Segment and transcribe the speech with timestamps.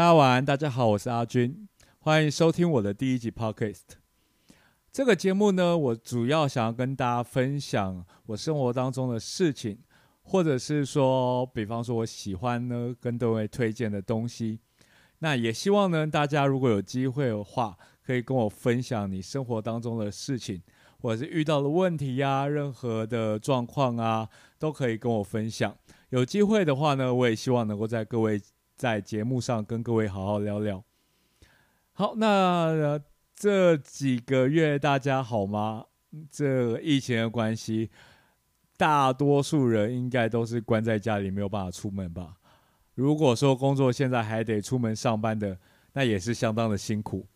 [0.00, 1.68] 大家晚安，大家好，我是阿军，
[1.98, 3.82] 欢迎收听我的第一集 podcast。
[4.90, 9.78] 这个节目呢，我主要想要跟大家分享我生活当中的事情，
[10.22, 14.60] 或者是说，比方说我喜欢呢跟各位推荐的东西。
[15.18, 20.62] 那也希望呢，大家如果有机会的话，可以跟我分享你生活当中的事情，
[21.02, 24.26] 或者是遇到的问题呀，任何的状况啊，
[24.58, 25.76] 都可以跟我分享。
[26.08, 28.40] 有机会的话呢，我也希望能够在各位
[28.80, 30.82] 在节目上跟各位好好聊聊。
[31.92, 32.98] 好，那
[33.36, 35.84] 这几个月大家好吗？
[36.30, 37.90] 这疫情的关系，
[38.78, 42.36] 大多数人应该都是关在家里，没有办法出门吧？
[42.94, 45.58] 如果说工作现在还得出门上班的，
[45.92, 47.26] 那也是相当的辛苦。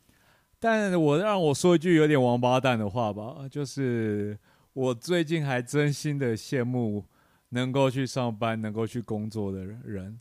[0.59, 4.39] 但我让我说一句有点王八蛋的话吧，就是
[4.73, 7.05] 我最近还真心的羡慕。
[7.51, 10.19] 能够去上班、能够去工作的人，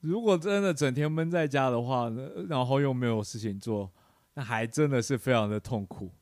[0.00, 2.08] 如果真的整天闷在家的话，
[2.48, 3.92] 然后又没有事情做，
[4.34, 6.12] 那还真的是非常的痛苦。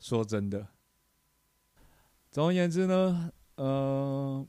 [0.00, 0.66] 说真的，
[2.30, 4.46] 总而言之呢，呃，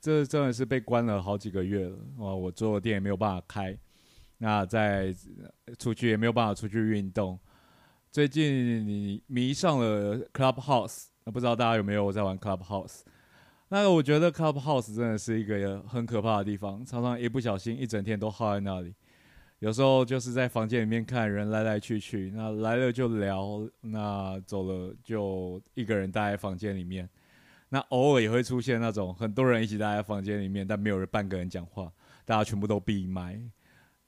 [0.00, 2.34] 这真的是被关了好几个月了啊！
[2.34, 3.78] 我做店也没有办法开，
[4.38, 5.14] 那在
[5.78, 7.38] 出去也没有办法出去运动。
[8.10, 13.02] 最近迷上了 Clubhouse，那不知道大家有没有在玩 Clubhouse？
[13.68, 18.94] 那我觉得 Clubhouse 真的是一个很可怕的地方，常常一不小心一整天都耗在那里。
[19.58, 27.08] 有时候就是在房间里面看人来来去去，那来了就聊，那走了就一个人待在房间里面。
[27.68, 31.92] 那偶尔也会出现那种很多人一起待在房间里面，但没有人半个人讲话，
[32.24, 33.40] 大家全部都闭麦。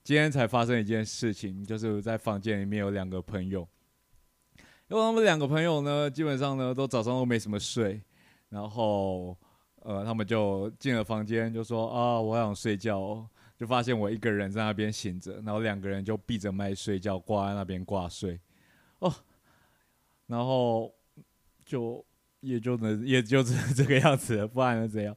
[0.05, 3.67] 今天才发生一件事情，就是在房间里面有两个朋友，
[4.87, 8.01] 因为他们两个朋友呢，基本上呢都早上都没什么睡，
[8.51, 9.37] 然后。
[9.89, 13.27] 呃，他们就进了房间，就说啊，我想睡觉，哦
[13.57, 18.39] 就发现我一个人在那边醒着，然后两个人就闭着麦睡觉，挂在那边挂睡，
[18.99, 19.11] 哦，
[20.27, 20.93] 然后
[21.65, 22.05] 就
[22.41, 25.17] 也就能也就是这个样子，不然能怎样？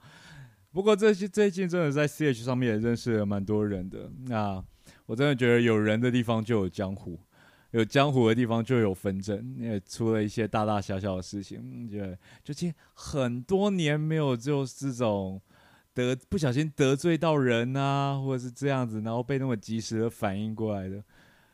[0.72, 4.64] 不过这些最近真的在 C H 上面也认识了蛮多人的，那
[5.06, 7.20] 我真的觉得有人的地方就有江湖。
[7.72, 11.90] 有江湖的地方就有纷争，也出了一些大大小小的事情。
[11.90, 15.42] 觉得就其实很多年没有就是这种
[15.94, 21.04] 得不小心得罪到人啊，或者是这样子，然后被那么及时的反应过来的。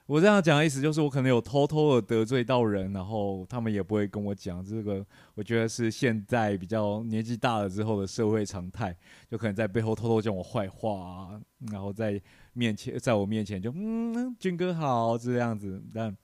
[0.07, 4.63] 我这样讲的意思就是，我可能有偷偷的得罪到人，然后他们也不会跟我讲。
[4.63, 5.05] 这个
[5.35, 8.95] 我觉得是现在比较年纪大了之后的社会常态，
[9.29, 11.41] 就可能在背后偷偷讲我坏话啊，
[11.71, 12.21] 然后在
[12.57, 15.79] 面前在我面前就嗯，军哥好这样子。
[15.93, 16.17] 但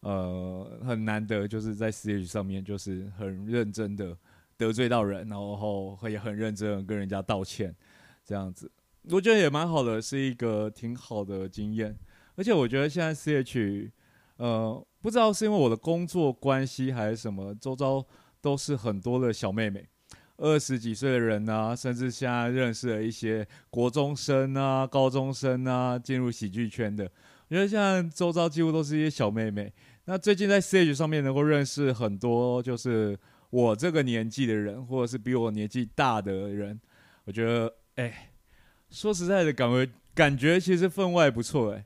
[0.00, 4.16] 呃很难得，就是在事业上面就是很认真的
[4.56, 7.74] 得罪到人，然后也很认真的跟人家道歉，
[8.24, 8.70] 这样子
[9.10, 11.98] 我觉得也蛮好的，是一个挺好的经验。
[12.36, 13.90] 而且我觉得现在 C H，
[14.36, 18.06] 呃，不知道是因为我的工作关系还是什么，周遭
[18.40, 19.86] 都是很多的小妹妹，
[20.40, 27.04] 二十几岁的人啊，甚至现在认识了一些国中生啊、高中生啊，进入喜剧圈的。
[27.48, 29.72] 我觉得现在周遭几乎都是一些小妹妹。
[30.06, 33.16] 那最近在 C H 上面能够认识很多，就是
[33.50, 36.80] 我这个年纪的人，或者是比我年纪大的人，
[37.24, 38.30] 我觉得，哎，
[38.88, 41.84] 说实在的，感觉感觉其实分外不错，哎。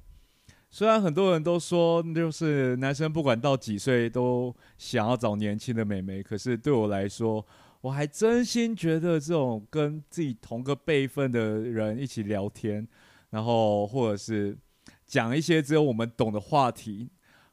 [0.70, 7.47] 虽然很多人都说，就是男生不管到几岁都想要找年轻的美眉，可是对我来说，
[7.84, 12.89] 我还真心觉得这种跟自己同个辈分的人一起聊天，
[13.28, 14.56] 然后或者是
[15.05, 17.11] 讲一些只有我们懂的话题，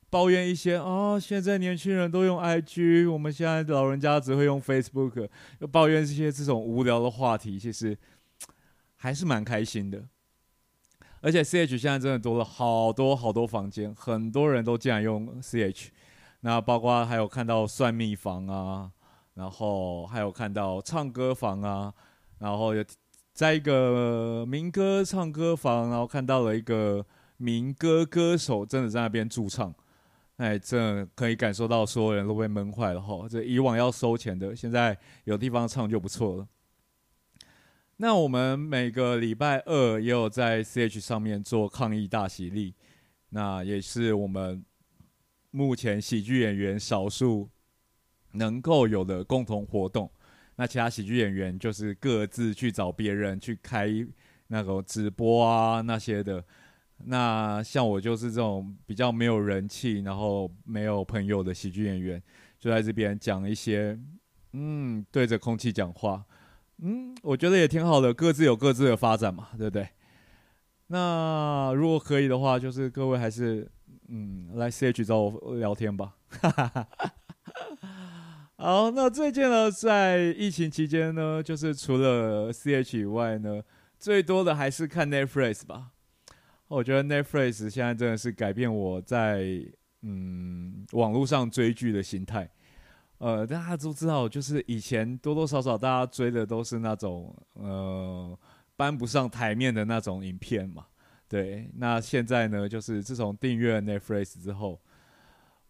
[0.09, 5.27] 抱怨一些啊，现在年轻人都用 IG，我们现在老人家只会用 Facebook，
[5.59, 7.97] 又抱怨这些这种无聊的话题，其实
[8.95, 10.01] 还是蛮开心的。
[11.19, 15.91] 而且 C H 现在真的多了好多好多房间，很多人都竟然用 C H，
[16.39, 18.91] 那包括还有看到算命房啊，
[19.33, 21.93] 然后还有看到唱歌房啊，
[22.39, 22.83] 然后有
[23.33, 27.05] 在一个民歌唱歌房，然后看到了一个
[27.37, 29.73] 民歌歌手真的在那边驻唱，
[30.37, 36.47] 哎，这可以感受到所有人都被闷坏了哈，这以往要收钱的，现在有地方唱就不错了。
[37.97, 42.73] 那我们每个礼拜二也有在 CH 上面做抗议大喜力，
[43.29, 44.65] 那也是我们
[45.51, 47.49] 目前喜剧演员少数
[48.33, 50.09] 能够有的共同活动。
[50.55, 53.89] 那其他喜剧演员就是各自去找别人去开
[54.47, 56.43] 那个直播啊那些的。
[57.05, 62.21] 那像我就是这种比较没有人气，然后没有朋友的喜剧演员，
[62.59, 63.97] 就在这边讲一些，
[64.53, 66.23] 嗯，对着空气讲话。
[66.83, 69.87] 嗯，我觉得也挺好的，各自有各自的发展嘛，对不对？
[70.87, 73.67] 那如果可以的话，就是各位还是
[74.09, 76.17] 嗯来 CH 找我聊天吧。
[76.29, 76.87] 哈哈哈
[78.63, 83.59] 好，那最近呢，在疫情期间呢，就是除了 CH 以外呢，
[83.97, 85.89] 最多的还是看 Netflix 吧。
[86.67, 89.65] 我觉得 Netflix 现在真的是改变我在
[90.03, 92.47] 嗯网络上追剧的心态。
[93.17, 98.37] 呃，大家都知道，就是以前多多少少大家追的都是那种呃
[98.75, 100.85] 搬不上台面的那种影片嘛。
[101.27, 104.79] 对，那现在呢，就是自从订阅 Netflix 之后，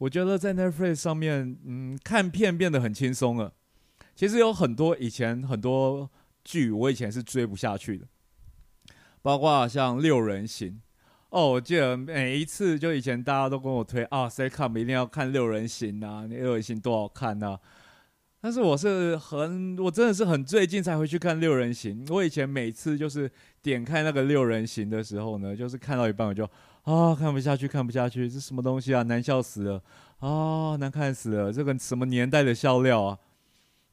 [0.02, 3.54] 我觉得在 Netflix 上面，嗯，看片变得很轻松了。
[4.16, 6.10] 其实有很多以前很多
[6.44, 8.08] 剧，我以前是追不下去的，
[9.22, 10.70] 包括像《六人行》。
[11.30, 17.60] 哦，我记得每一次，就以前大家都跟我推啊，Say Come 一定要看《六人行》啊，《六人行》多好看啊！
[18.42, 22.04] 但是我是很，我真的是很最近才回去看《六人行》。
[22.12, 26.44] 我以前每次就是点开那个《六人行》的时候呢，就是看到一半我就
[26.84, 29.84] 啊，看不下去，看不下去，这什么东西啊，难笑死了
[30.18, 33.20] 啊，难看死了，这个什么年代的笑料啊！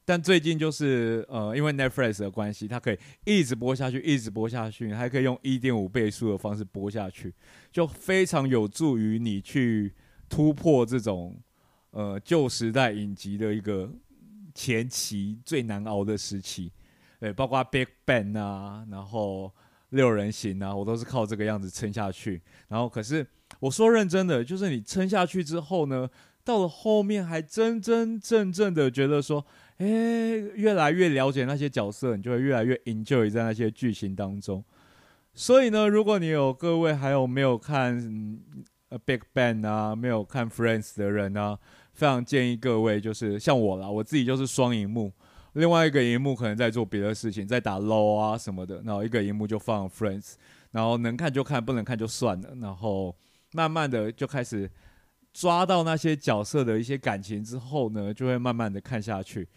[0.05, 7.31] 但最近就是呃，因为 Netflix 的关系，它可以一直播下去，一直播下去，还可以用一点五倍速的方式播下去，
[7.71, 9.93] 就非常有助于你去
[10.27, 11.37] 突破这种
[11.91, 13.87] 呃旧时代影集的一个
[14.55, 16.71] 前期最难熬的时期。
[17.19, 19.53] 对，包括 Big Bang 啊，然后
[19.89, 22.41] 六人行啊，我都是靠这个样子撑下去。
[22.67, 23.27] 然后可是
[23.59, 26.09] 我说认真的，就是你撑下去之后呢，
[26.43, 29.45] 到了后面还真真正正的觉得说。
[29.79, 34.61] 哎，越来越了解那些角色，你就会越来越 enjoy 在那些剧情当中。
[35.33, 38.37] 所以呢，如果你有各位还有没有看
[38.89, 41.57] 呃 Big Bang 啊，没有看 Friends 的人呢，
[41.93, 45.13] 非常建议各位就是像我啦，我自己就是双荧幕，
[45.59, 50.33] 另外一个荧幕可能在做别的事情，在打 LO 啊什么的，然后一个荧幕就放 Friends，
[50.71, 53.15] 然后能看就看，不能看就算了，然后
[53.51, 54.71] 慢慢的就开始
[55.33, 59.47] 抓到那些角色的一些感情之后呢，就会慢慢的看下去。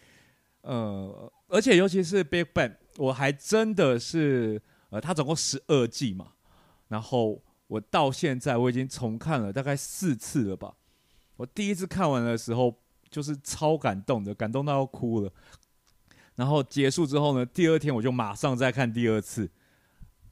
[0.61, 6.33] 呃，而且尤其是 Big Bang，我还真的是，呃，它总共十二季嘛，
[6.87, 10.75] 然后我到现在我已经重看了大概四次了吧。
[11.37, 12.73] 我第一次看完的时候
[13.09, 15.31] 就是超感动的，感动到要哭了。
[16.35, 19.49] 然后结束之后呢，第二天我就马上再看第二次，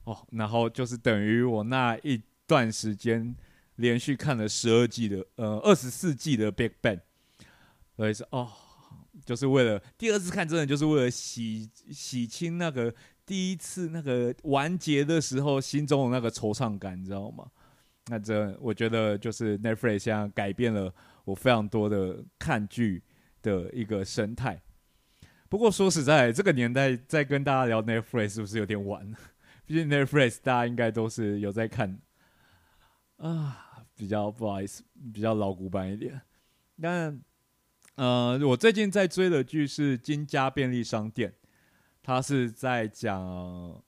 [0.04, 3.34] 哦，然后就是等于我那一段时间
[3.76, 7.00] 连续看了十二季的，呃，二十四季的 Big Bang，
[7.96, 8.50] 所以是哦。
[9.26, 12.92] 就是为了第二次看，真的就是为了洗洗清那个
[13.24, 17.46] 第一次那个完结的时候心中的那个惆怅感，你知道吗？
[18.06, 20.92] 那这我觉得就是 Netflix 现在改变了
[21.24, 23.00] 我非常多的看剧
[23.42, 24.60] 的一个生态。
[25.52, 29.06] 不过说实在，这个年代再跟大家聊 Netflix 是不是有点晚？
[29.66, 32.00] 毕竟 Netflix 大家应该都是有在看
[33.18, 34.82] 啊，比较不好意思，
[35.12, 36.18] 比较老古板一点，
[36.80, 37.20] 但。
[37.96, 41.30] 呃，我最近在追的剧是《金家便利商店》，
[42.02, 43.20] 它是在讲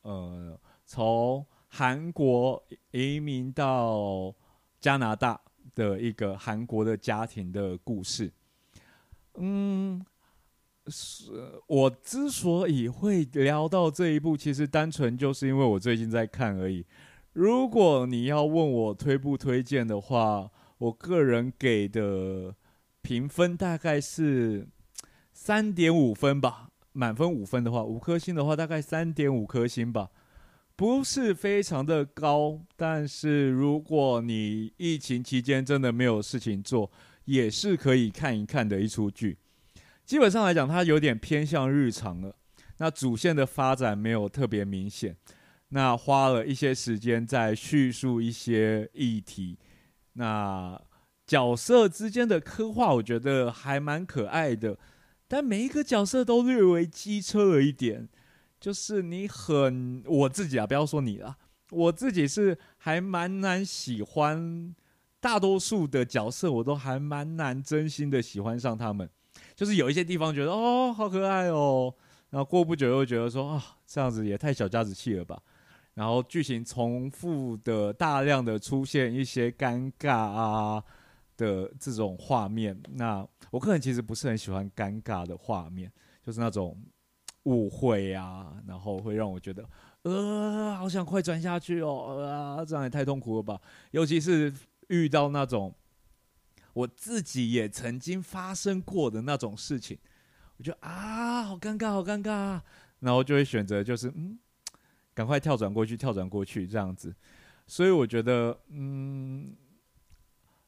[0.03, 4.35] 呃从韩国移民到
[4.79, 5.41] 加拿大
[5.75, 8.31] 的一个韩国的家庭的故事。
[9.37, 10.05] 嗯，
[10.89, 11.31] 是
[11.67, 16.85] 我之所以会聊到这一部，其实单纯就是因为我最近在看而已。
[17.33, 22.55] 如果你要问我推不推荐的话，我个人给的。
[23.07, 24.67] 评分大概是
[25.31, 30.09] 三点五分吧，满分五分的话，五颗星的话大概三点五颗星吧，
[30.75, 32.59] 不是非常的高。
[32.77, 36.91] 但是如果你疫情期间真的没有事情做，
[37.27, 39.37] 也是可以看一看的一出剧。
[40.05, 42.37] 基本上来讲，它有点偏向日常了。
[42.79, 45.17] 那主线的发展没有特别明显，
[45.69, 49.59] 那花了一些时间在叙述一些议题。
[50.15, 50.81] 那
[51.27, 54.79] 角色之间的刻画，我觉得还蛮可爱的，
[55.27, 58.09] 但每一个角色都略微机车了一点。
[58.61, 61.37] 就是你很我自己啊，不要说你了，
[61.71, 64.75] 我自己是还蛮难喜欢
[65.21, 69.09] 大多数的角色，我都还蛮难真心的喜欢上他们。
[69.55, 71.95] 就是有一些地方觉得哦好可爱哦，
[72.31, 75.41] 然后过不久又觉得说啊这样子也太小家子气了吧。
[75.95, 80.85] 然后剧情重复的大量的出现一些尴尬啊。
[81.37, 85.93] 的这种画面，那我个人其实不是很喜欢尴尬的画面，
[86.23, 86.81] 就是那种
[87.43, 89.69] 误会啊，然后会让我觉得，
[90.03, 93.61] 呃，好想快转下去哦，啊，这样也太痛苦了吧。
[93.91, 94.55] 尤其是
[94.87, 95.75] 遇到那种
[96.75, 99.99] 我自己也曾经发生过的那种事情，
[100.59, 102.61] 我觉得啊，好尴尬，好尴尬，
[103.01, 104.39] 然后就会选择就是嗯，
[105.15, 107.15] 赶快跳转过去，跳转过去这样子。
[107.67, 109.57] 所以我觉得，嗯，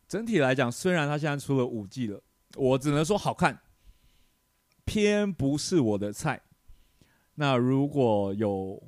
[0.08, 2.22] 整体来讲，虽然他现在出了五季了，
[2.54, 3.60] 我只能说好看，
[4.84, 6.40] 偏不是我的菜。
[7.34, 8.82] 那如果有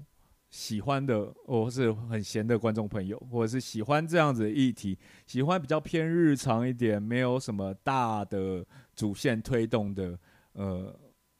[0.50, 8.64] 喜欢的，或是很闲的观众朋友，或者是喜欢这样子的议题，喜欢比较偏日常一点，没有什么大的
[8.94, 10.18] 主线推动的，
[10.52, 10.98] 呃，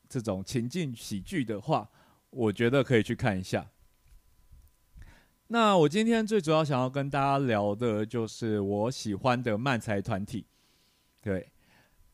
[0.09, 1.88] 这种情境喜剧的话，
[2.31, 3.71] 我觉得可以去看一下。
[5.47, 10.45] 那我今天最主要想要跟大家聊的就是我喜欢的漫才团体，
[11.23, 11.50] 对，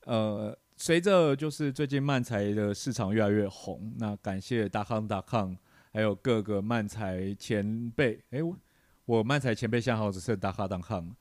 [0.04, 5.56] 呃，随着就是最近漫才的市场越来越红，那感谢大康大康，
[5.94, 8.56] 还有各个漫才前辈，哎，我
[9.04, 11.14] 我漫才前辈像好只是大康大康，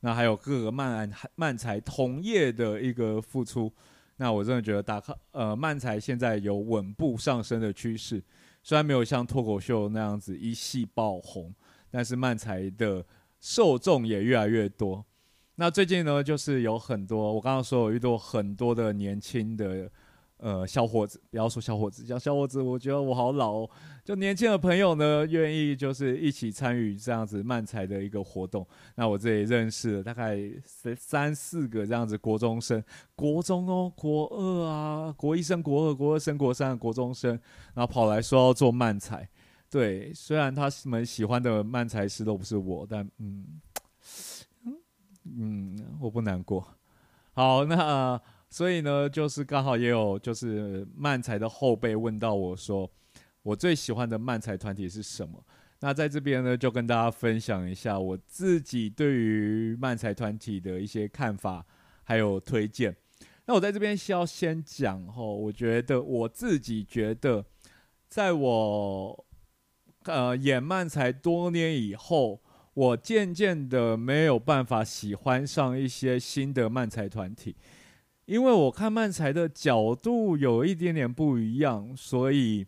[0.00, 3.72] 那还有各个漫漫才同业的一个付出，
[4.16, 8.20] 那我真的觉得大康呃漫才现在有稳步上升的趋势。
[8.64, 11.54] 虽然没有像脱口秀那样子一系爆红，
[11.88, 13.06] 但是漫才的
[13.38, 15.06] 受众也越来越多。
[15.54, 19.88] 那最近呢，就是有很多我刚刚说，我遇到很多的年轻的。
[20.38, 23.52] 呃，小伙子，不要说小伙子，讲小伙子，我觉得我好老。
[23.52, 23.70] 哦。
[24.04, 28.64] 就年轻的朋友呢，愿意就是一起参与这样子漫才的一个活动。
[28.94, 37.30] 那我这里认识了大概三三四个这样子国中生，国中哦，国二啊，国一升国二，国二升国三的国中生，
[37.74, 39.26] 然后跑来说要做漫才。
[39.70, 43.46] 对，虽然他们喜欢的漫才师都不是我，但嗯
[45.24, 46.64] 嗯，我不难过。
[47.32, 48.20] 好，那。
[48.56, 52.90] 所以呢，就是刚好也有就是漫才的后辈问到我说，
[53.42, 55.44] 我最喜欢的漫才团体是什么？
[55.80, 61.66] 那在这边呢，就跟大家分享一下我自己对于漫才团体的一些看法，
[62.02, 62.96] 还有推荐。
[63.44, 67.44] 那我在这边需要先讲吼，我觉得我自己觉得，
[68.08, 69.26] 在我
[70.04, 72.40] 呃演漫才多年以后，
[72.72, 77.54] 我渐渐的没有办法喜欢上一些新的漫才团体。
[78.26, 82.66] 因为我看漫才的角度有一点点不一样，所以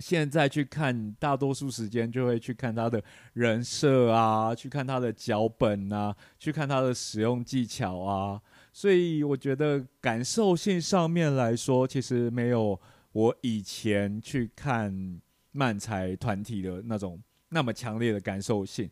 [0.00, 8.38] 现在去看，大多数时间就会去看他的人设啊，去看他的脚本啊，去看他的使用技巧啊。
[8.70, 12.78] 所以我觉得感受性上面来说，其实没有
[13.12, 15.20] 我以前去看
[15.52, 18.90] 漫才团体的那种那么强烈的感受性。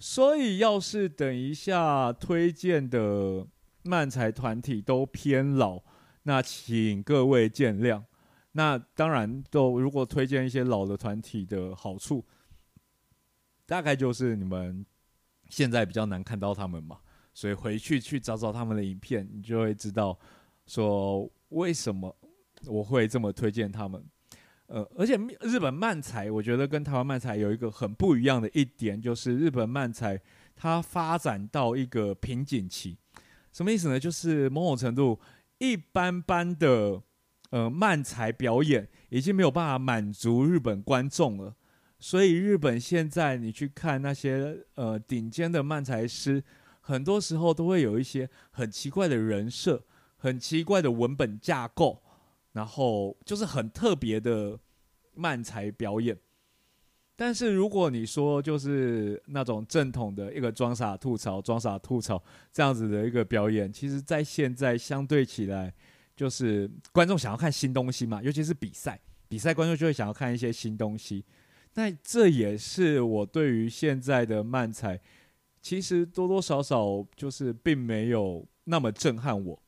[0.00, 3.46] 所以要是等一下推荐的。
[3.84, 5.82] 漫才团体都偏老，
[6.22, 8.02] 那请各位见谅。
[8.52, 12.24] 那当然，都如果推荐一些老的团体的好处，
[13.64, 14.84] 大概就是你们
[15.48, 16.98] 现在比较难看到他们嘛，
[17.32, 20.18] 所以回去去找找他们的影片，你就会知道
[20.66, 22.14] 说为什么
[22.66, 24.04] 我会这么推荐他们。
[24.66, 30.20] 呃，而且日本漫才，我觉得跟台湾漫才有一个很不一样的一点，就是日本漫才
[30.54, 32.98] 它发展到一个瓶颈期。
[33.52, 34.00] 什么意思呢？
[34.00, 35.20] 就是某种程度，
[35.58, 37.02] 一般般的
[37.50, 41.54] 呃漫才表演已经没有办法满足日本观众了。
[41.98, 46.42] 所以日本现在你去看那些呃顶尖的漫才师，
[46.80, 49.84] 很多时候都会有一些很奇怪的人设、
[50.16, 52.02] 很奇怪的文本架构，
[52.52, 54.58] 然后就是很特别的
[55.14, 56.18] 漫才表演。
[57.24, 62.20] 但是如果你说就是那种正统的一个装傻吐槽、装傻吐槽
[62.52, 65.72] 这样子的一个表演，其实，在现在相对起来，
[66.16, 71.24] 就是观众想要看新东西嘛，尤其是比赛，比赛观众就会想要看一些新东西。
[71.74, 75.00] 那这也是我对于现在的漫才，
[75.60, 79.62] 其实多多少少就是并没有那么震撼我。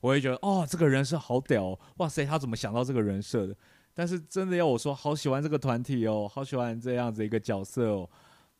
[0.00, 3.56] 我会觉得哦，这个人设好屌，哇塞，他怎么想到这个人设的？
[3.92, 8.08] 但是真的要我说，好喜欢这个团体哦，好喜欢这样子一个角色哦，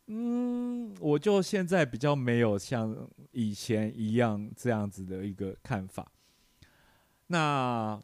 [0.09, 2.95] 嗯，我就现在比较没有像
[3.31, 6.11] 以前一样这样子的一个看法。
[7.29, 7.99] 那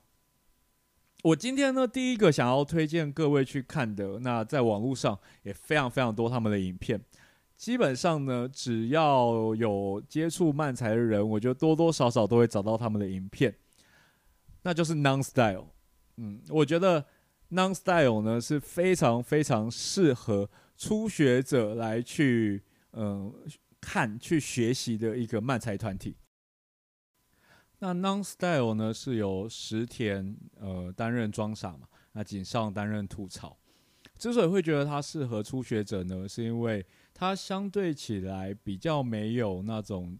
[1.24, 6.98] 我今天呢，第一个想要推荐各位去看的，那在网络上也非常非常多他们的影片，
[7.56, 13.54] 基本上呢，只要有接触漫才的人，我觉得多多少少都会找到他们的影片，
[14.62, 15.66] 那就是 Non Style，
[16.16, 17.04] 嗯，我觉得。
[17.50, 22.62] Non Style 呢是非常非常适合初学者来去
[22.92, 23.32] 嗯
[23.80, 26.16] 看去学习的一个漫才团体。
[27.78, 33.56] 那 Non Style 呢是由石田呃担任装傻嘛，那井上担任吐槽。
[34.18, 40.18] 之所以会觉得它适合初学者呢，是因为它相对起来比较没有那种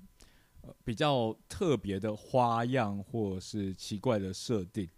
[0.60, 4.88] 呃比较特别的花样或是奇怪的设定。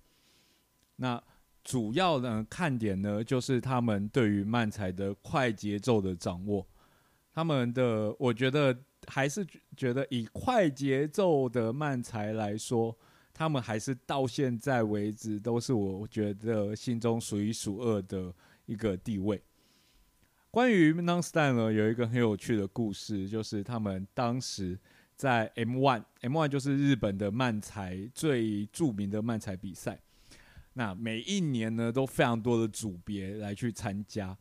[0.96, 1.22] 那
[1.68, 6.66] 主要的看点呢，就是他们对于漫才的快节奏的掌握。
[7.30, 8.74] 他们的我觉得
[9.06, 9.46] 还是
[9.76, 12.96] 觉得以快节奏的漫才来说，
[13.34, 18.32] 他们还是到现在为止都是我觉得心中数一数二的
[18.64, 19.42] 一个地位。
[20.50, 24.78] 关于 Nonstyle 呢，有一个很有趣的故事，就是他们当时
[25.14, 30.00] 在 M One，M One 就是日本的漫才最著名的漫才比赛。
[30.78, 34.38] 那每一年呢，都非常多的组别来去参加。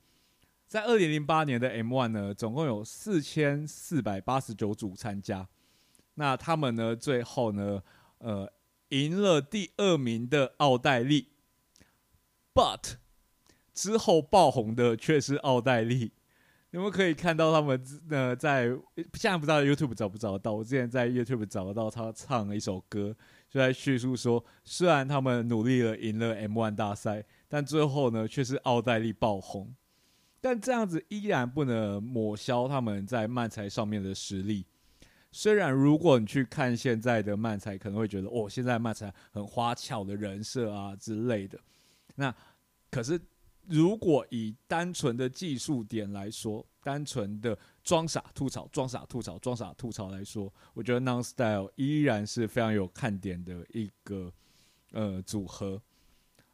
[0.68, 5.50] 在二零零八年的 M One 呢，总共有四千四百八十九组参加。
[6.14, 7.82] 那他们呢，最后呢，
[8.20, 8.54] 呃，
[8.90, 11.30] 赢了第二名的奥黛丽
[12.54, 12.98] ，But。
[13.74, 16.12] 之后爆红的却是奥黛丽，
[16.72, 18.70] 你们可以看到他们呃在
[19.14, 23.16] 现在不知道 YouTube 找不找得到，我之前在 YouTube 找得到他唱了一首歌，
[23.50, 29.74] 就在叙述说，虽然他们努力了赢了 M1 大赛，但最后呢却是奥黛丽爆红，
[30.42, 34.66] 但这样子依然不能抹消他们在漫才上面的实力。
[35.32, 41.60] 虽然如果你去看现在的漫才，可能会觉得哦，现在漫才很花俏的人设啊之类的，
[42.16, 42.34] 那
[42.90, 43.20] 可是。
[43.70, 54.32] 如果以单纯的技术点来说，单纯的装傻吐槽、装傻吐槽、装傻吐槽来说，我觉得 Non Style 依然是非常有看点的一个
[54.94, 55.82] 呃组合。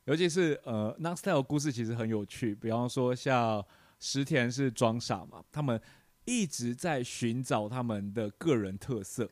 [0.06, 3.64] 尤其是呃 Non Style 故事其实很有趣，比方说像
[4.00, 5.80] 石田是装傻嘛，他们
[6.26, 9.30] 一直在寻找他们的个人特色。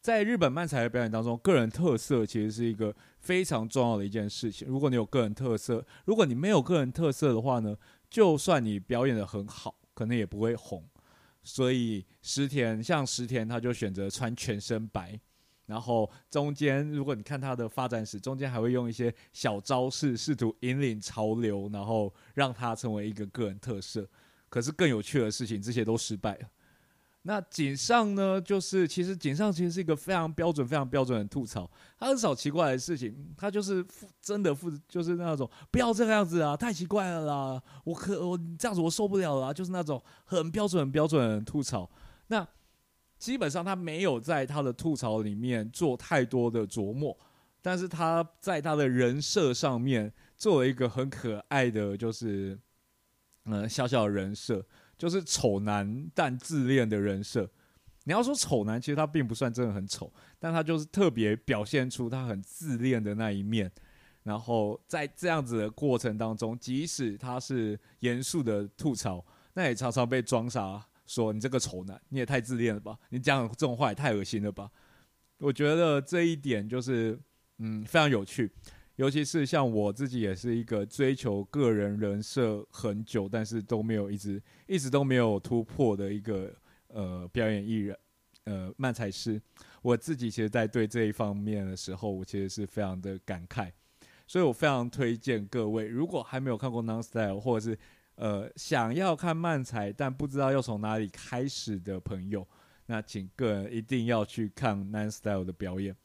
[0.00, 4.66] 在日本漫才的表演当中，个人特色其实是一个非常重要的一件事情。
[4.66, 7.76] 如果你有个人特色，如果你没有个人特色的话呢，
[8.10, 10.86] 就算你表演的很好，可能也不会红。
[11.42, 15.18] 所以石田像石田，他就选择穿全身白，
[15.66, 24.08] 然后中间如果你看他的发展史，中间还会用一些小招式，试图引领潮流，然后让他成为一个个人特色。
[24.48, 26.48] 可是更有趣的事情，这些都失败了。
[27.26, 28.38] 那井上呢？
[28.38, 33.82] 就是其实井上其实是一个非常标准、非常标准的吐槽，他很少奇怪的事情，他就是
[34.20, 41.90] 真的负，就是那种不要这个样子啊，太奇怪了啦，我可我这样子我受不了了，就是那种很标准、很标准的吐槽。
[42.26, 42.46] 那
[43.18, 47.18] 基本上他没有在他的吐槽里面做太多的琢磨，
[47.62, 52.58] 但是他在他的人设上面做了一个很可爱的，就是
[53.46, 54.62] 嗯小小的人设。
[54.96, 57.50] 就是丑男但自恋的人设。
[58.04, 63.70] 你要说丑男，其实他并不算真的很丑，但他就是特别表现出他很自恋的那一面。
[64.22, 72.98] 然后在这样子的过程当中，即使他是严肃的吐槽，那也常常被装傻说：“你这个丑男，你也太自恋了吧？
[73.10, 74.70] 你讲这种话也太恶心了吧？”
[75.38, 77.18] 我觉得这一点就是
[77.58, 78.50] 嗯非常有趣。
[78.96, 86.54] 尤其是像我自己也是一个追求个人人设很久，但是都没有一直一直都没有突破的一个
[86.86, 87.98] 呃表演艺人，
[88.44, 89.42] 呃漫才师。
[89.82, 93.68] 我自己其实，在对这一方面的时候，我其实是非常的感慨，
[94.28, 97.78] 所以我非常推荐各位，如果还没有看过 Non Style，或者是
[98.14, 102.46] 呃想要看漫才但不知道要从哪里开始的朋友，
[102.86, 105.96] 那请个人一定要去看 Non Style 的表演。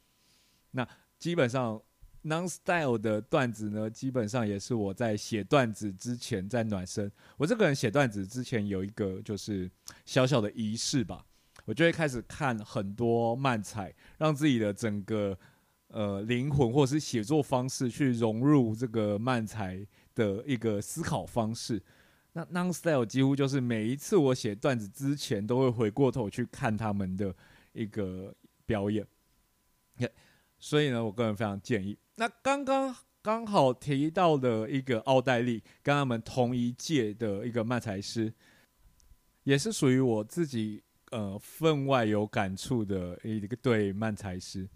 [0.72, 0.88] 那
[1.20, 1.80] 基本上。
[2.24, 7.10] Non Style 的段子呢，基本上也是我在写段子之前在暖身。
[7.38, 9.72] 我这个人写段子之前有一个就是
[10.06, 11.26] 小小的仪式吧，
[11.64, 15.38] 我就会开始看很多漫才，让自己的整个
[15.88, 21.82] 呃灵魂或是写作方式去融入这个漫才的一个思考方式。
[22.34, 27.34] 那 Non Style 几乎就是每一次我写段子之前，都会回过头去看他们的
[27.72, 29.08] 一个表演。
[30.60, 31.98] 所以呢，我个人非常建议。
[32.20, 38.34] 那刚刚刚好提到的一个奥黛丽，跟他们同一届的一个漫才师，
[39.46, 44.68] 也是属于我自己呃分外有感触的一个对漫才师。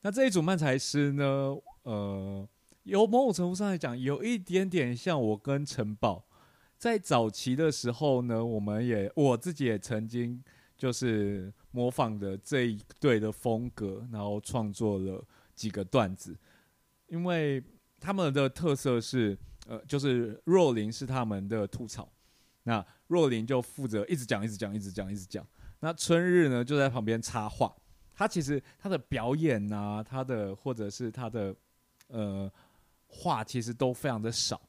[0.00, 2.48] 那这一组漫才师呢，呃，
[2.84, 6.24] 有某种程度上来讲，有一点点像我跟陈宝
[6.78, 10.42] 在早期的时候呢，我们也我自己也曾经
[10.78, 15.22] 就是模仿的这一对的风格，然后创作了
[15.54, 16.34] 几个段子。
[17.08, 17.62] 因为
[18.00, 22.10] 他们的特色是，呃，就是若琳是他们的吐槽，
[22.64, 25.46] 那若琳就负责一直讲、一直讲、一直讲、一直讲。
[25.80, 27.74] 那春日呢就在旁边插话。
[28.14, 31.54] 他其实他的表演啊，他的或者是他的
[32.08, 32.50] 呃
[33.06, 34.60] 话，其实都非常的少。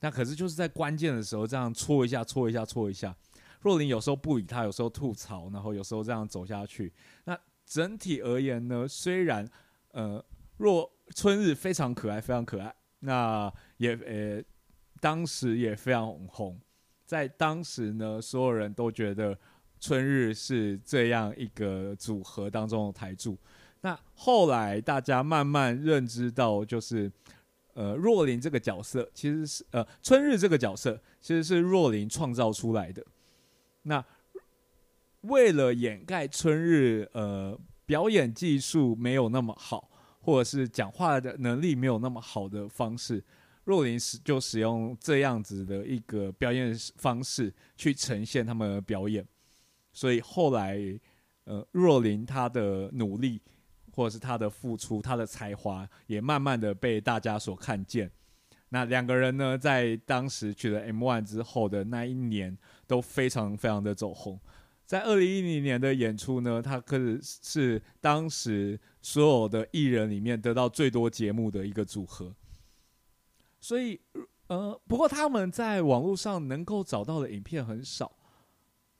[0.00, 3.14] 那可是就是在关键的时候这样戳一下、戳一下、戳一下。
[3.60, 6.92] 若琳有时候不理他，有时候吐槽，然后有时候这样走下去。
[7.24, 9.46] 那整体而言呢，虽然
[9.92, 10.24] 呃
[10.56, 12.74] 若春日非常可爱，非常可爱。
[13.00, 14.42] 那也呃，
[15.00, 16.58] 当时也非常红。
[17.04, 19.38] 在当时呢，所有人都觉得
[19.78, 23.38] 春日是这样一个组合当中的台柱。
[23.82, 27.12] 那后来大家慢慢认知到，就是
[27.74, 33.04] 呃若琳这个角色其实是呃春日这个角色其实是若琳创造出来的。
[33.82, 34.04] 那
[35.20, 39.88] 为了掩盖春日呃表演技术没有那么好，
[40.26, 43.22] 或者是讲话的能力没有那么好的方式。
[43.62, 49.26] 若琳使就使用这样子的一个表演方式去呈现他们的表演，
[49.92, 50.78] 所以后来，
[51.44, 53.40] 呃，若琳她的努力
[53.92, 58.10] 或者是她的付出，她的才华也慢慢的被大家所看见。
[58.68, 64.40] 那两个人呢，在当时取得 M One 之后的那一年，都非常非常的走红。
[64.86, 72.34] 在二零一零年的演出呢，他可是是当时所有的艺人里面得到最多节目的一个组合。
[73.60, 74.00] 所以，
[74.46, 78.12] 呃，不过他们在网络上能够找到的影片很少。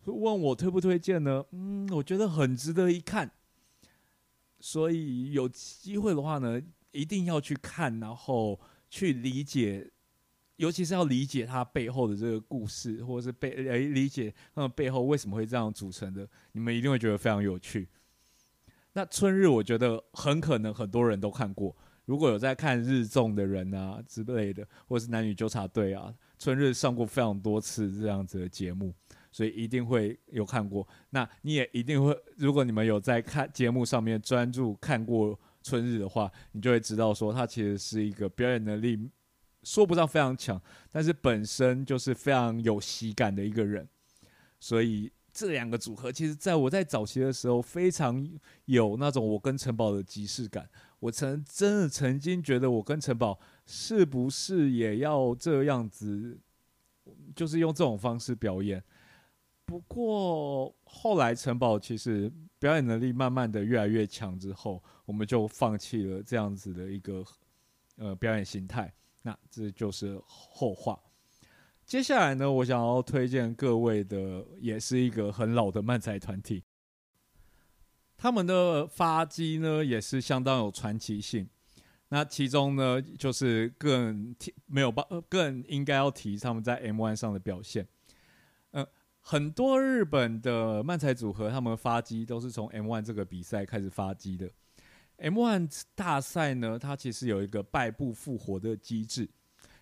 [0.07, 1.44] 问我推不推荐呢？
[1.53, 3.31] 嗯，我觉得很值得一看。
[4.59, 9.90] 所以有机会的话呢，一定要去看，然后去理解，
[10.57, 17.88] 尤其是要理解它背后的这个故事，或者是背诶理解他们背后为什么会这样组成的，你们一定会觉得非常有趣。
[18.95, 21.77] 那春日，我觉得很可能很多人都看过。
[22.07, 28.95] 如果有在看日综的人啊之类的，或是男女纠察队啊，春日上过非常多次这样子的节目，
[29.33, 30.87] 所以一定会有看过。
[31.11, 38.97] 那你也一定会，如果你们有在看节目上面专注看过春日的话，你就会知道说他其实是一个表演能力
[39.66, 43.88] 说不上非常强，但是本身就是非常有喜感的一个人。
[44.61, 48.24] 所以这两个组合，其实在我在早期的时候非常
[48.66, 50.70] 有那种我跟城堡的即视感。
[51.00, 56.38] 我曾真的曾经觉得，我跟城堡是不是也要这样子，
[57.35, 58.81] 就是用这种方式表演。
[59.64, 67.24] 不过后来城堡其实表演能力慢慢的越来越强之后，我们就放弃了这样子的一个
[67.96, 68.94] 呃表演形态。
[69.27, 70.97] 那这就是后话。
[71.85, 76.62] 接下来呢，我想要推荐各位的，也是一个很老的漫才团体。
[78.17, 81.49] 他们的发迹呢也是相当有传奇性，
[82.11, 84.33] 那其中呢就是更
[84.67, 87.89] 没有办更应该要提他们在 M One 上的表现。
[88.71, 88.87] 嗯，
[89.21, 94.49] 很多日本的漫才组合，他们发迹都是从 M One 这个比赛开始发迹的。
[95.18, 99.29] M One 大赛呢，它其实有一个败部复活的机制，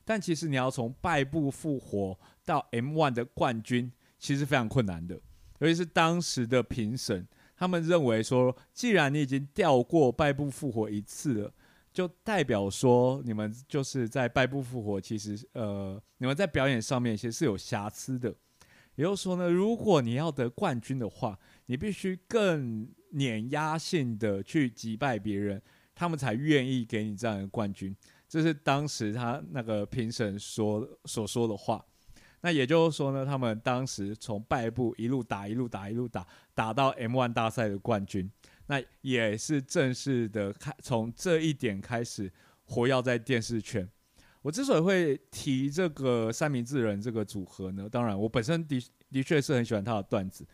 [0.04, 5.20] 但其实你要从败部复活到 M One 的冠军，其实非常困难的，
[5.58, 7.26] 尤其是当时的评审。
[7.56, 11.52] 他们认为说，既然你已经掉过败部复活一次了，
[11.92, 18.34] 就代表说你们就是在败部复活，其实呃，你们在表演上面其实是有瑕疵的。
[18.96, 25.60] 也就是说呢，如果你要得冠军的话，你必须更碾压性的去击败别人，
[25.94, 27.96] 他们才愿意给你这样的冠军。
[28.28, 31.84] 这是当时他那个评审说所说的话。
[32.40, 38.30] 那也就是说呢，他们当时从败部一路打一路打一路打，打到 M One 大赛的冠军，
[38.66, 42.30] 那也是正式的开从这一点开始
[42.64, 43.88] 活跃在电视圈。
[44.42, 48.78] 我之所以会提这个三明治人这个组合呢，当然我本身的
[49.10, 50.46] 的确是很喜欢他的段子。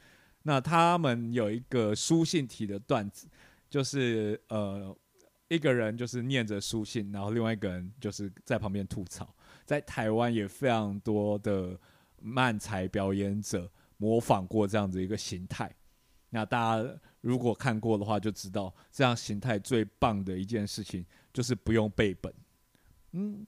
[0.42, 3.28] 那他们有一个书信体的段子，
[3.68, 4.96] 就是呃
[5.48, 9.34] 一个人就是念着书信，然后另外一个人就是在旁边吐槽。
[9.66, 11.78] 在台湾也非常多的
[12.20, 15.72] 漫才表演者模仿过这样子一个形态。
[16.30, 22.32] 那大家如果看过的话，就知道这样形态最棒的一件事情就是不用背本。
[23.12, 23.46] 嗯，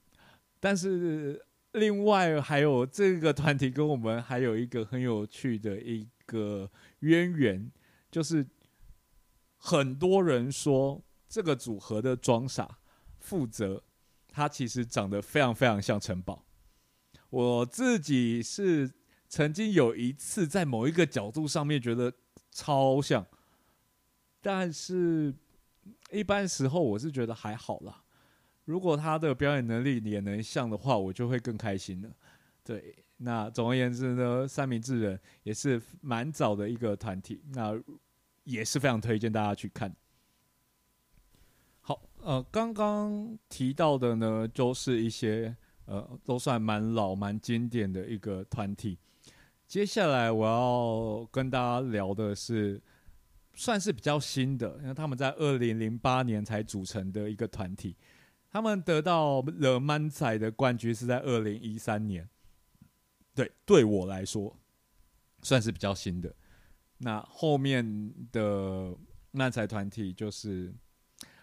[0.59, 7.71] 但是另外还有这个团体跟我们还有一个很有趣的一个渊源，
[8.11, 8.45] 就是
[9.57, 12.79] 很多人说这个组合的装傻
[13.17, 13.83] 负责。
[14.35, 16.43] 他其实长得非常非常像城堡，
[17.29, 18.91] 我自己是
[19.29, 22.11] 曾经有一次在某一个角度上面觉得
[22.49, 23.23] 超像，
[24.41, 25.31] 但是
[26.11, 28.03] 一般时候我是觉得还好啦。
[28.65, 32.09] 如果他的表演能力也能像的话，我就会更开心了。
[32.63, 37.71] 对，那总而言之呢，三明治人也是蛮早的一个团体，那
[38.43, 39.95] 也是非常推荐大家去看。
[41.79, 48.97] 好呃，刚刚提到的呢，就是一些呃，都算蛮老、蛮经典的一个团体。
[49.67, 52.81] 接下来我要跟大家聊的是，
[53.53, 57.95] 算是比较新的，因为他们在二零零八年才组成的一个团体。
[58.49, 62.27] 他们得到了漫仔的冠军是在二零一三年。
[63.35, 64.55] 对，对我来说
[65.41, 66.33] 算是比较新的。
[66.99, 68.95] 那后面的
[69.31, 70.73] 漫才团体就是，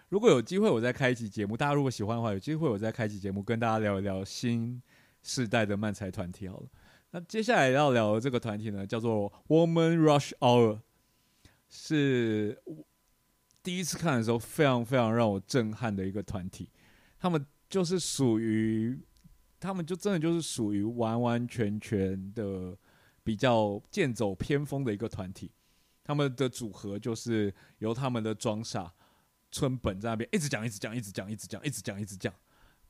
[0.09, 4.81] 如果有机会我再开一期节目，大家如果喜欢的话，有机会我再开一期节目跟大家聊一聊新
[5.21, 6.67] 世代的漫才团体好了。
[7.11, 10.79] 那接下来要聊的这个团体呢，叫做 Woman Rush Hour，
[11.69, 12.57] 是
[13.61, 16.69] 第一次看的时候非常非常让我震撼的一个团体。
[17.19, 18.99] 他们就是属于，
[19.61, 22.75] 他们就真的就是属于完完全全的
[23.23, 25.51] 比较剑走偏锋的一个团体。
[26.03, 28.91] 他们的组合就是由他们的装傻
[29.51, 32.33] 村本在那边一直讲，一直讲，一直讲，一直讲，一直讲，一直讲。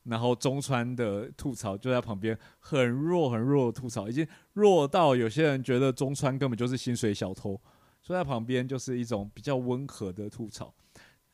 [0.03, 7.59] 然后中川的吐槽就在旁边，很弱很弱的吐槽，已经弱到有些人觉得中川根本就是薪水小偷，
[8.01, 10.73] 所以在旁边就是一种比较温和的吐槽。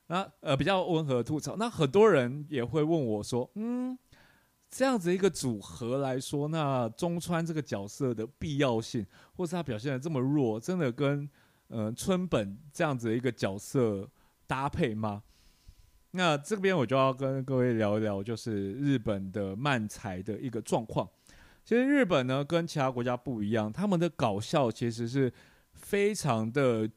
[0.08, 3.98] 那呃比较温和的吐槽，那很多人也会问我说，嗯，
[4.70, 11.28] 这样子一个组合来说，那中川这个角色的必要性，或是他表现的这么弱，真的跟
[11.70, 14.10] 呃村本这样子的一个角色
[14.46, 15.24] 搭配吗？
[16.12, 21.08] 那这边我就要跟各位聊一聊，就是日本的漫才的一个状况。
[21.64, 25.32] 其实日本呢跟其他国家不一样，他们的搞笑其实是
[25.74, 26.90] 非常的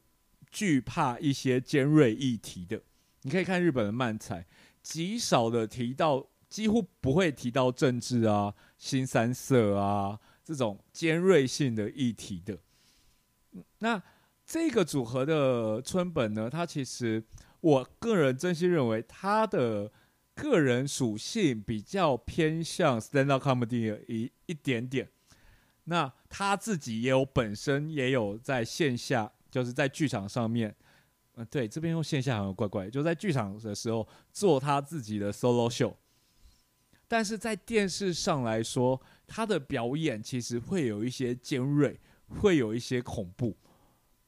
[0.49, 2.81] 惧怕一些尖锐议题的。
[3.23, 4.45] 你可以看日本的漫才，
[4.81, 12.59] 极少的提到，几乎不会提到政治啊、新三色啊这种尖锐性的议题的。
[13.79, 13.99] 那
[14.45, 17.23] 这个组合的村本呢，他其实。
[17.61, 19.91] 我个人真心认为，他的
[20.33, 25.07] 个人属性比较偏向 stand up comedy 一一点点。
[25.83, 30.75] 那他自己也有本身也有在线下，就是在剧场上面，
[31.35, 35.93] 嗯，对，这边用线下好像怪怪，就在剧场的时候做他自己的 solo show。
[37.11, 41.99] 但是在电视上来说，他的表演其实会有一些尖锐，
[42.39, 43.57] 会有一些恐怖。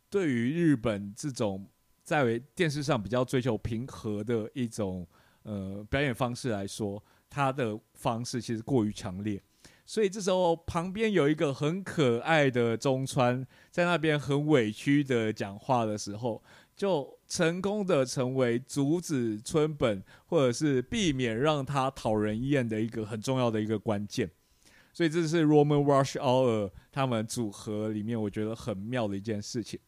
[0.09, 1.65] 对于日本这种。
[2.03, 5.07] 在为电视上比较追求平和的一种
[5.43, 9.41] 呃表演方式来说，他的方式其实过于强烈，
[9.85, 16.43] 所以这时候旁边有一个很可爱的中川在那边很委屈的讲话的时候，
[16.75, 24.29] 就成功的成为阻止村本或者是避免让他讨人厌的一个很重要的一个关键，
[24.91, 29.79] 所以这是 Roman Rush Hour 他们组合里面我觉得很妙的一件事情。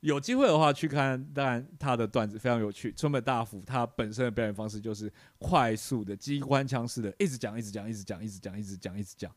[0.00, 2.92] 有机会的话去看，当然他的段子非常有趣。
[2.92, 9.32] 村本大辅他本身的表演方式就是快速的机关枪式的，一直讲，一直讲，一直讲，一直讲，一直讲，一直讲。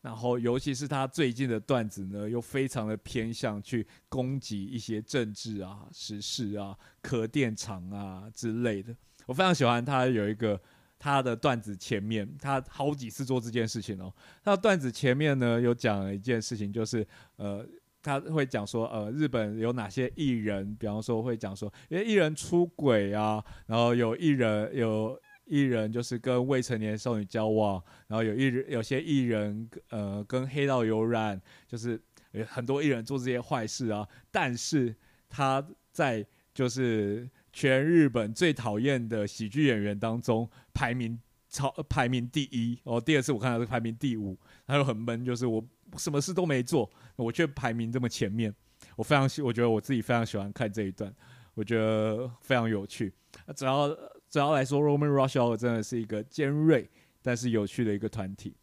[0.00, 8.94] 然后尤其是他最近的段子呢，又非常的偏向去攻击一些政治啊、时事啊、核电厂啊之类的。
[9.26, 10.60] 我非常喜欢他有一个
[10.98, 14.12] 他的段子前面，他好几次做这件事情哦。
[14.42, 17.06] 他的段子前面呢有讲一件事情，就是
[17.36, 17.66] 呃。
[18.00, 20.74] 他会讲说，呃，日本有哪些艺人？
[20.76, 32.00] 比方说会讲说，因为艺人出轨啊，然后有艺人有艺人就是跟未成年少女交往，然后有艺人有些艺人呃跟黑道有染，就是
[32.46, 34.06] 很多艺人做这些坏事啊。
[34.30, 34.94] 但是
[35.28, 43.00] 他在就是全日本最讨厌的喜剧演员当中排名超排名第一哦。
[43.00, 45.64] 第二次我看到是排名第五，他又很闷，就是我。
[45.96, 48.54] 什么事都没做，我却排名这么前面，
[48.94, 51.10] 我非常喜，我觉得我自己非常喜欢看这一段，
[51.54, 53.10] 我觉得非常有趣。
[53.56, 53.88] 只要
[54.30, 56.90] 主要来说，Roman Rush Hour 真的是一个尖锐
[57.22, 58.54] 但是有趣的一个团体。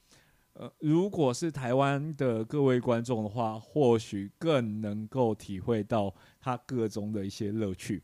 [0.54, 8.02] 呃，如果是台湾的各位观众的话，或许更能够体会到他个中的一些乐趣。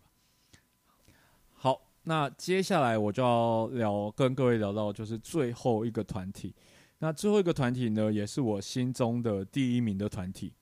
[1.54, 6.54] 好，那接下来我就要聊，跟各位聊到就是最后一个团体。
[7.00, 10.54] 那最后一个团体呢，也是我心中的第一名的团体。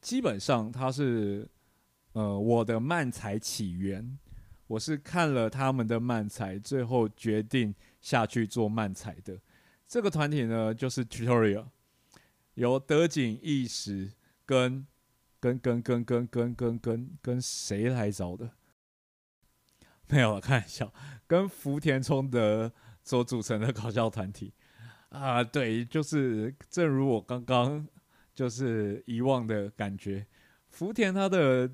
[0.00, 1.48] 基本上，它是
[2.12, 4.18] 呃我的漫才起源。
[4.74, 9.38] 我是看了他们的漫才，最后决定下去做漫才的。
[9.86, 11.66] 这个团体呢，就是 Tutorial，
[12.54, 14.10] 由德井义时
[14.44, 14.84] 跟
[15.38, 18.50] 跟跟跟跟跟跟跟跟谁来找的？
[20.10, 20.92] 没有了，开玩笑，
[21.28, 22.72] 跟福田充德
[23.04, 24.52] 所组成的搞笑团体。
[25.10, 27.86] 啊，对，就是正如我刚刚
[28.34, 30.26] 就是遗忘的感觉，
[30.68, 31.70] 福田他的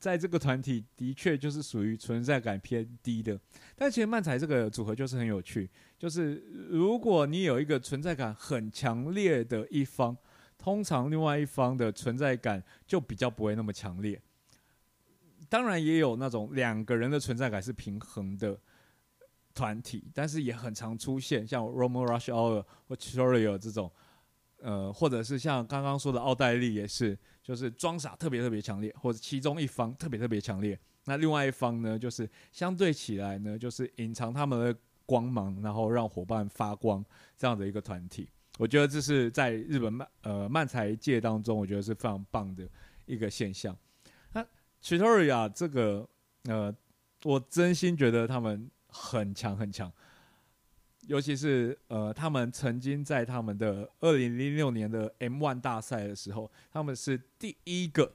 [0.00, 3.38] 在这个团体的确就是属于存在感偏低的，
[3.76, 10.16] 但其实漫才这个组合就是很有趣，就是如果你有一个存在感很强烈的一方，
[10.58, 14.20] 通常另外一方的存在感就比较不会那么强烈，
[15.48, 18.58] 当然也有那种两个人的存在感是平衡的。
[19.52, 23.90] 团体，但是也很常出现像 Roman Rush Hour 或 Tutorial 这种
[24.60, 27.18] 呃，或者是像刚刚说的奥黛丽也是，
[27.50, 37.04] 就是装傻特别特别强烈，或者其中一方特别特别强烈，那另外一方呢，就是相对起来呢，就是隐藏他们的光芒，然后让伙伴发光
[37.36, 38.28] 这样的一个团体。
[38.56, 42.64] 我觉得这是在日本漫呃漫才界当中，我觉得是非常棒的
[43.04, 43.76] 一个现象。
[44.32, 44.46] 那
[44.80, 46.08] Chitoria 这个
[46.44, 46.72] 呃，
[47.24, 49.92] 我真心觉得他们很强很强。
[51.06, 58.12] 尤其是呃，他们曾经在他们的二零零六年的 M One 大赛的时候，他们是第一个。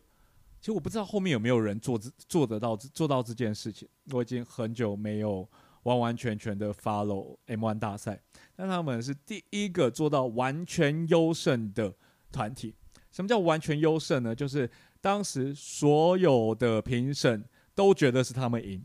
[0.62, 3.90] 其实我不知道后面有没有人做做得到做到这件事情。
[4.12, 5.48] 我已经很久没有
[5.84, 8.22] 完完全全的 follow M One 大赛，
[8.56, 11.94] 但他们是第一个做到完全优胜的
[12.32, 12.76] 团体。
[13.12, 14.34] 什么叫完全优胜呢？
[14.34, 14.70] 就是
[15.02, 17.44] 当时所有的评审
[17.74, 18.82] 都觉得是他们赢，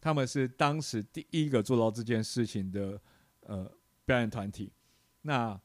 [0.00, 2.98] 他们是当时第一个做到这件事情的。
[3.48, 3.66] 呃，
[4.04, 4.70] 表演团体，
[5.22, 5.58] 那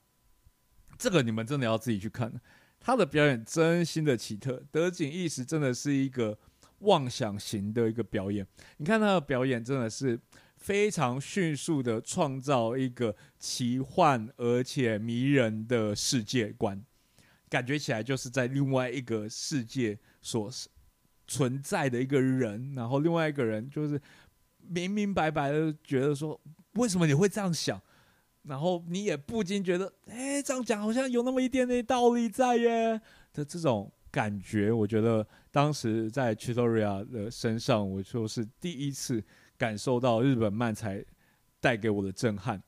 [0.97, 2.33] 这个你们真的要自己去看。
[2.79, 6.39] 他的表演真心的奇特，德景意识真的是一个
[6.79, 8.47] 妄想型的一个表演。
[8.77, 10.17] 你看他的表演真的是
[10.55, 16.81] 非常迅速的创造一个奇幻而且迷人的世界观，
[17.49, 20.49] 感觉起来就是在另外一个世界所
[21.27, 24.01] 存在的一个人，然后另外一个人就是
[24.61, 26.39] 明明白白的觉得说。
[26.73, 27.81] 为什么你会这样想？
[28.43, 32.99] 然后你也不禁觉得，哎，这样讲好像有那么一点点道理在耶
[33.31, 34.71] 的这种感觉。
[34.71, 39.23] 我觉得当时在 Chitoria 的身上，我就是第一次
[39.57, 41.03] 感受到日本漫才
[41.61, 42.61] 带给我的震撼。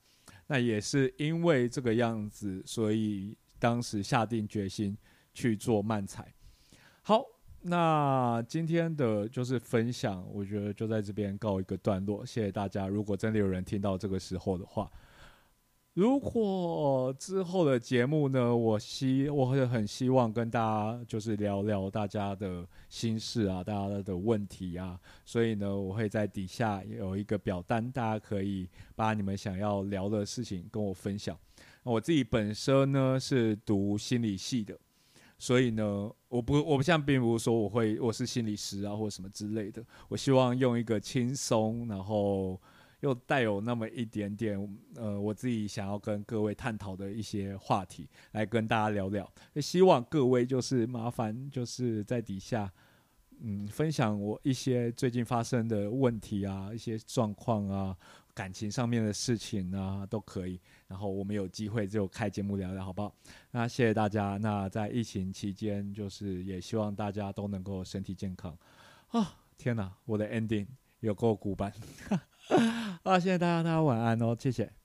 [0.47, 4.97] 那也是因为这个样子，所以当时下定决心
[5.33, 6.33] 去做漫才。
[7.01, 7.34] 好。
[7.67, 12.23] 那今天的就是分享，我觉得就在这边告一个段落。
[12.23, 12.87] 谢谢大家。
[12.87, 14.87] 如果真的有人听到这个时候的话，
[15.95, 24.99] 如果之后的节目呢，我希我会很希望跟大家就是聊聊大家的心事啊，大家的问题啊。
[25.25, 31.35] 所以呢，我会在底下有一个表单，大家可以把你们想要聊的事情跟我分享。
[31.81, 34.77] 我自己本身呢是读心理系的。
[35.37, 39.83] 所以呢，我不，我不像并不是说我会我是心理师啊，或者什么之类的。
[40.07, 42.59] 我希望用一个轻松，然后
[43.01, 49.29] 又带有那么一点点呃，我自己想要跟各位探讨的一些话题，来跟大家聊聊。
[49.61, 52.71] 希望各位就是麻烦就是在底下，
[53.41, 57.95] 嗯，分享我一些最近发生的问题啊，一些状况啊。
[58.33, 60.59] 感情上面的事情啊，都可以。
[60.87, 63.13] 然后我们有机会就开节目聊聊，好不好？
[63.51, 64.37] 那谢谢大家。
[64.37, 68.55] 那在疫情期间，就是也希望大家都能够身体健康。
[69.09, 70.67] 啊，天哪，我的 ending
[70.99, 71.73] 有够古板。
[73.03, 74.84] 啊，谢谢大家，大家晚安哦，谢谢。